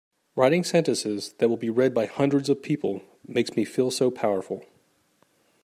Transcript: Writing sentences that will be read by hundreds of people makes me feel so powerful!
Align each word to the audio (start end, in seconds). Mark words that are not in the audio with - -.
Writing 0.35 0.63
sentences 0.63 1.35
that 1.37 1.47
will 1.47 1.57
be 1.57 1.69
read 1.69 1.93
by 1.93 2.07
hundreds 2.07 2.49
of 2.49 2.63
people 2.63 3.03
makes 3.27 3.55
me 3.55 3.63
feel 3.63 3.91
so 3.91 4.09
powerful! 4.09 4.65